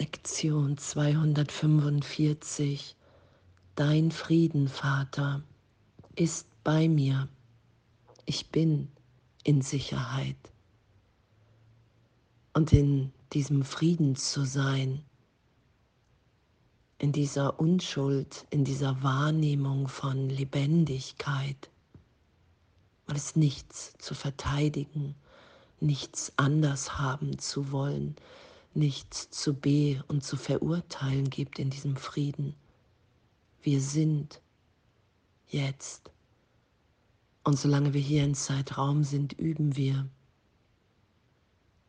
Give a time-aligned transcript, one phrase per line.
[0.00, 2.96] Lektion 245.
[3.74, 5.42] Dein Frieden, Vater,
[6.16, 7.28] ist bei mir.
[8.24, 8.88] Ich bin
[9.44, 10.38] in Sicherheit.
[12.54, 15.04] Und in diesem Frieden zu sein,
[16.96, 21.68] in dieser Unschuld, in dieser Wahrnehmung von Lebendigkeit,
[23.06, 25.14] weil es nichts zu verteidigen,
[25.78, 28.16] nichts anders haben zu wollen,
[28.74, 32.54] nichts zu be und zu verurteilen gibt in diesem Frieden.
[33.62, 34.40] Wir sind
[35.48, 36.10] jetzt.
[37.42, 40.08] Und solange wir hier in Zeitraum sind, üben wir.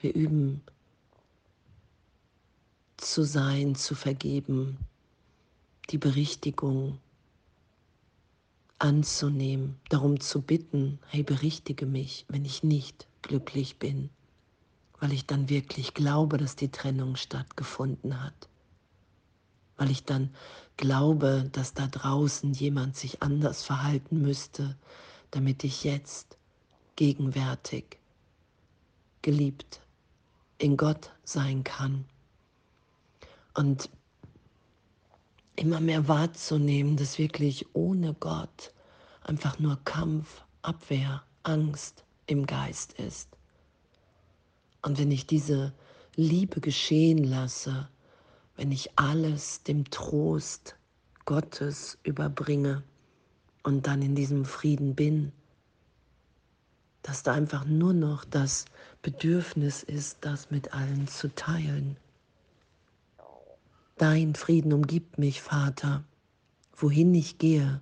[0.00, 0.62] Wir üben
[2.96, 4.78] zu sein, zu vergeben,
[5.90, 6.98] die Berichtigung
[8.78, 14.10] anzunehmen, darum zu bitten, hey, berichtige mich, wenn ich nicht glücklich bin
[15.02, 18.48] weil ich dann wirklich glaube, dass die Trennung stattgefunden hat,
[19.76, 20.32] weil ich dann
[20.76, 24.76] glaube, dass da draußen jemand sich anders verhalten müsste,
[25.32, 26.38] damit ich jetzt
[26.94, 27.98] gegenwärtig
[29.22, 29.80] geliebt
[30.58, 32.04] in Gott sein kann.
[33.54, 33.90] Und
[35.56, 38.72] immer mehr wahrzunehmen, dass wirklich ohne Gott
[39.24, 43.36] einfach nur Kampf, Abwehr, Angst im Geist ist.
[44.82, 45.72] Und wenn ich diese
[46.16, 47.88] Liebe geschehen lasse,
[48.56, 50.76] wenn ich alles dem Trost
[51.24, 52.82] Gottes überbringe
[53.62, 55.32] und dann in diesem Frieden bin,
[57.02, 58.64] dass da einfach nur noch das
[59.02, 61.96] Bedürfnis ist, das mit allen zu teilen.
[63.96, 66.04] Dein Frieden umgibt mich, Vater.
[66.76, 67.80] Wohin ich gehe,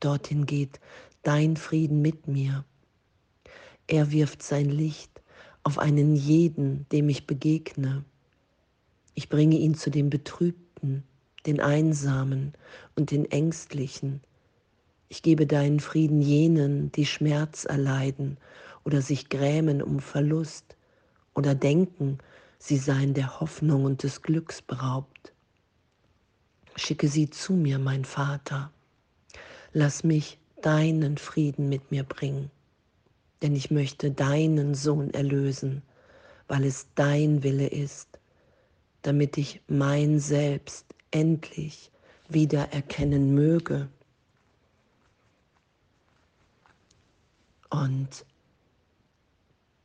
[0.00, 0.80] dorthin geht
[1.22, 2.64] dein Frieden mit mir.
[3.86, 5.11] Er wirft sein Licht
[5.62, 8.04] auf einen jeden, dem ich begegne.
[9.14, 11.04] Ich bringe ihn zu den Betrübten,
[11.46, 12.54] den Einsamen
[12.96, 14.20] und den Ängstlichen.
[15.08, 18.38] Ich gebe deinen Frieden jenen, die Schmerz erleiden
[18.84, 20.76] oder sich grämen um Verlust
[21.34, 22.18] oder denken,
[22.58, 25.32] sie seien der Hoffnung und des Glücks beraubt.
[26.76, 28.72] Schicke sie zu mir, mein Vater.
[29.72, 32.50] Lass mich deinen Frieden mit mir bringen
[33.42, 35.82] denn ich möchte deinen Sohn erlösen,
[36.48, 38.08] weil es dein Wille ist,
[39.02, 41.90] damit ich mein Selbst endlich
[42.28, 43.88] wieder erkennen möge.
[47.70, 48.24] Und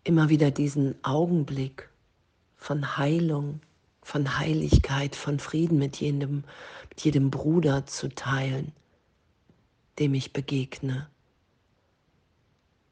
[0.04, 1.90] immer wieder diesen Augenblick
[2.58, 3.62] von Heilung,
[4.02, 6.44] von Heiligkeit, von Frieden mit jedem,
[6.90, 8.72] mit jedem Bruder zu teilen,
[10.00, 11.10] dem ich begegne.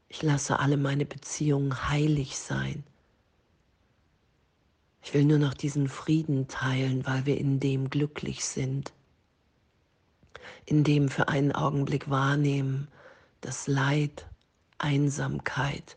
[0.08, 2.84] Ich lasse alle meine Beziehungen heilig sein.
[5.02, 8.92] Ich will nur noch diesen Frieden teilen, weil wir in dem glücklich sind,
[10.64, 12.88] in dem für einen Augenblick wahrnehmen,
[13.40, 14.26] dass Leid,
[14.78, 15.96] Einsamkeit,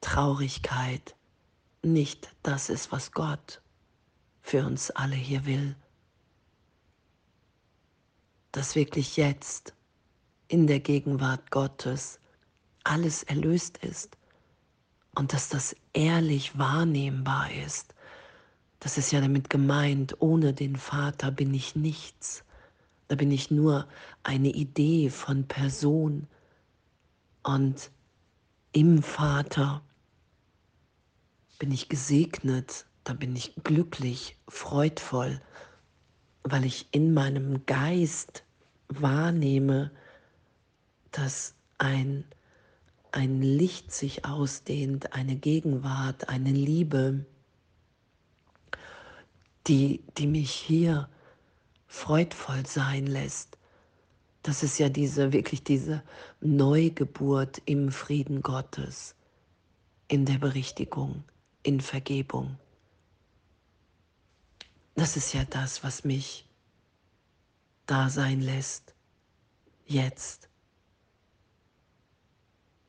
[0.00, 1.16] Traurigkeit
[1.82, 3.62] nicht das ist, was Gott
[4.42, 5.74] für uns alle hier will.
[8.52, 9.74] Dass wirklich jetzt
[10.48, 12.20] in der Gegenwart Gottes
[12.86, 14.16] alles erlöst ist
[15.16, 17.94] und dass das ehrlich wahrnehmbar ist.
[18.78, 22.44] Das ist ja damit gemeint, ohne den Vater bin ich nichts.
[23.08, 23.88] Da bin ich nur
[24.22, 26.28] eine Idee von Person.
[27.42, 27.90] Und
[28.72, 29.82] im Vater
[31.58, 35.40] bin ich gesegnet, da bin ich glücklich, freudvoll,
[36.44, 38.44] weil ich in meinem Geist
[38.88, 39.90] wahrnehme,
[41.10, 42.24] dass ein
[43.16, 47.24] ein Licht sich ausdehnt, eine Gegenwart, eine Liebe,
[49.66, 51.08] die, die mich hier
[51.86, 53.56] freudvoll sein lässt.
[54.42, 56.02] Das ist ja diese, wirklich diese
[56.42, 59.14] Neugeburt im Frieden Gottes,
[60.08, 61.24] in der Berichtigung,
[61.62, 62.58] in Vergebung.
[64.94, 66.46] Das ist ja das, was mich
[67.86, 68.94] da sein lässt,
[69.86, 70.45] jetzt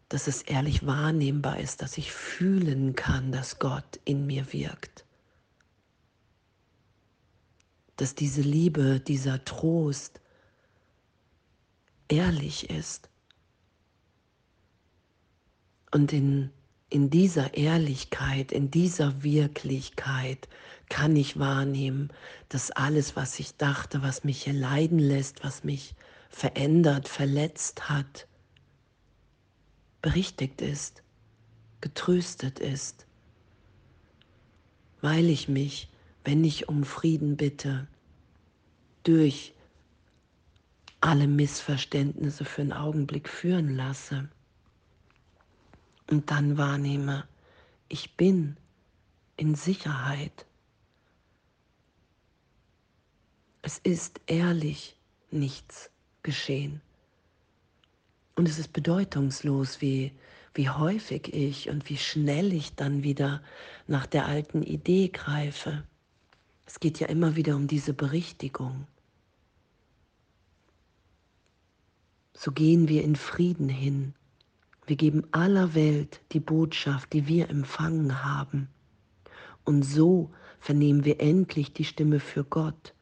[0.09, 5.05] dass es ehrlich wahrnehmbar ist, dass ich fühlen kann, dass Gott in mir wirkt.
[7.97, 10.21] Dass diese Liebe, dieser Trost
[12.07, 13.09] ehrlich ist.
[15.91, 16.51] Und in,
[16.89, 20.47] in dieser Ehrlichkeit, in dieser Wirklichkeit
[20.89, 22.13] kann ich wahrnehmen,
[22.47, 25.95] dass alles, was ich dachte, was mich hier leiden lässt, was mich
[26.29, 28.27] verändert, verletzt hat,
[30.01, 31.03] berichtigt ist,
[31.81, 33.05] getröstet ist,
[35.01, 35.89] weil ich mich
[36.27, 37.87] wenn ich um Frieden bitte,
[39.03, 39.53] durch
[40.99, 44.27] alle Missverständnisse für einen Augenblick führen lasse
[46.09, 47.25] und dann wahrnehme,
[47.87, 48.57] ich bin
[49.37, 50.45] in Sicherheit.
[53.61, 54.97] Es ist ehrlich
[55.31, 55.89] nichts
[56.23, 56.81] geschehen.
[58.37, 60.11] Und es ist bedeutungslos, wie,
[60.53, 63.41] wie häufig ich und wie schnell ich dann wieder
[63.87, 65.83] nach der alten Idee greife.
[66.67, 68.85] Es geht ja immer wieder um diese Berichtigung.
[72.35, 74.13] So gehen wir in Frieden hin.
[74.85, 78.69] Wir geben aller Welt die Botschaft, die wir empfangen haben.
[79.63, 80.29] Und so
[80.59, 82.93] vernehmen wir endlich die Stimme für Gott,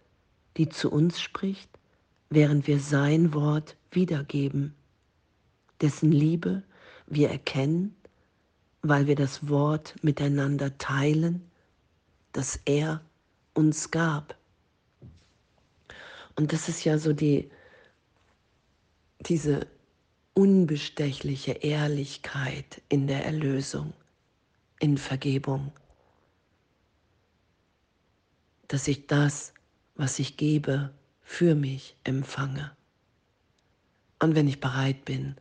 [0.56, 1.70] die zu uns spricht,
[2.30, 4.74] während wir sein Wort wiedergeben,
[5.86, 6.64] dessen Liebe
[7.06, 7.96] wir erkennen,
[8.82, 11.52] weil wir das Wort miteinander teilen,
[12.32, 13.02] das er
[13.54, 14.36] uns gab.
[16.36, 17.52] Und das ist ja so die,
[19.20, 19.68] diese
[20.34, 23.94] unbestechliche Ehrlichkeit in der Erlösung,
[24.80, 25.72] in Vergebung,
[28.70, 29.54] dass ich das,
[29.94, 30.92] was ich gebe,
[31.22, 32.76] für mich empfange.
[34.18, 35.36] Und wenn ich bereit bin,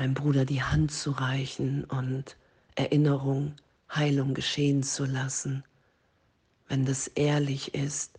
[0.00, 2.38] meinem Bruder die Hand zu reichen und
[2.74, 3.54] Erinnerung,
[3.94, 5.62] Heilung geschehen zu lassen,
[6.68, 8.18] wenn das ehrlich ist,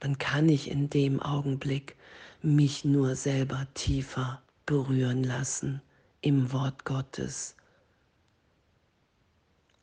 [0.00, 1.94] dann kann ich in dem Augenblick
[2.42, 5.80] mich nur selber tiefer berühren lassen
[6.20, 7.54] im Wort Gottes,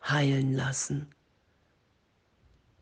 [0.03, 1.07] heilen lassen.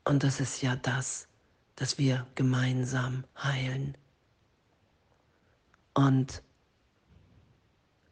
[0.06, 1.28] Und das ist ja das,
[1.76, 3.96] dass wir gemeinsam heilen.
[5.94, 6.42] Und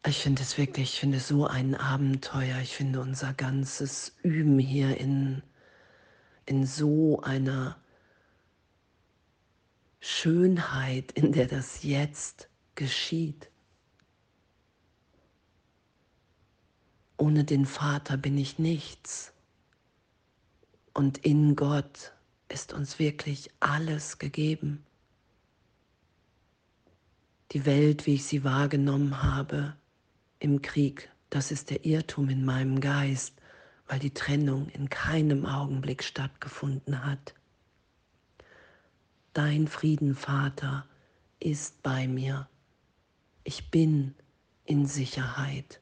[0.06, 2.60] ich finde es wirklich, ich finde es so ein Abenteuer.
[2.62, 5.42] Ich finde unser ganzes Üben hier in,
[6.46, 7.78] in so einer
[10.02, 13.50] Schönheit, in der das jetzt geschieht.
[17.18, 19.32] Ohne den Vater bin ich nichts.
[20.94, 22.12] Und in Gott
[22.50, 24.86] ist uns wirklich alles gegeben.
[27.54, 29.78] Die Welt, wie ich sie wahrgenommen habe
[30.44, 33.34] im Krieg, das ist der Irrtum in meinem Geist,
[33.88, 37.34] weil die Trennung in keinem Augenblick stattgefunden hat.
[39.32, 40.86] Dein Frieden, Vater,
[41.40, 42.48] ist bei mir.
[43.46, 44.16] Ich bin
[44.66, 45.80] in Sicherheit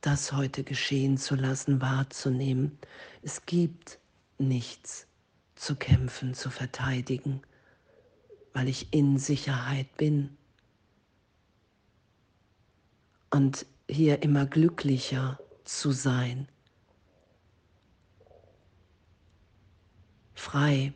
[0.00, 2.78] das heute geschehen zu lassen, wahrzunehmen.
[3.22, 3.98] Es gibt
[4.38, 5.06] nichts
[5.56, 7.40] zu kämpfen, zu verteidigen,
[8.52, 10.36] weil ich in Sicherheit bin.
[13.34, 16.46] Und hier immer glücklicher zu sein,
[20.34, 20.92] frei,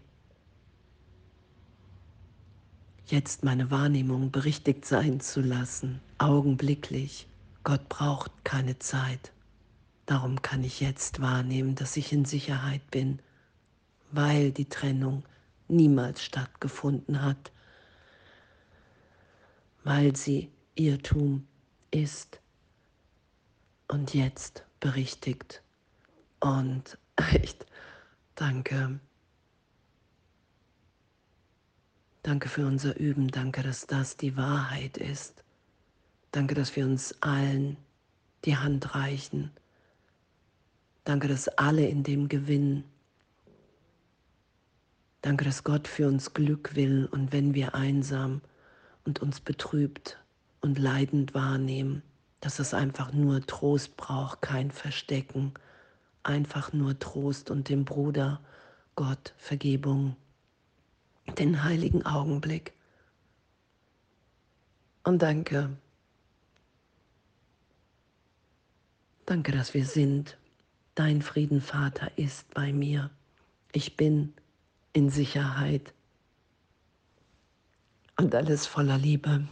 [3.07, 7.27] jetzt meine Wahrnehmung berichtigt sein zu lassen, augenblicklich.
[7.65, 9.33] Gott braucht keine Zeit.
[10.07, 13.19] Darum kann ich jetzt wahrnehmen, dass ich in Sicherheit bin,
[14.13, 15.25] weil die Trennung
[15.67, 17.51] niemals stattgefunden hat,
[19.83, 21.48] weil sie Irrtum
[21.91, 22.41] ist
[23.89, 25.63] und jetzt berichtigt.
[26.41, 27.67] Und echt,
[28.35, 29.01] danke.
[32.23, 35.45] Danke für unser Üben, danke, dass das die Wahrheit ist.
[36.31, 37.79] Danke, dass wir uns allen
[38.45, 39.51] die Hand reichen.
[41.05, 42.85] Danke, dass alle in dem gewinnen.
[45.23, 48.43] Danke, dass Gott für uns Glück will und wenn wir einsam
[49.05, 50.19] und uns betrübt
[50.61, 52.03] und leidend wahrnehmen,
[52.41, 55.55] dass es einfach nur Trost braucht, kein Verstecken,
[56.23, 58.41] einfach nur Trost und dem Bruder
[58.95, 60.17] Gott Vergebung,
[61.39, 62.73] den heiligen Augenblick.
[65.05, 65.77] Und danke,
[69.29, 70.39] Danke, dass wir sind.
[70.95, 73.11] Dein Frieden, Vater, ist bei mir.
[73.73, 74.33] Ich bin
[74.95, 75.93] in Sicherheit.
[78.17, 79.47] Und alles voller Liebe.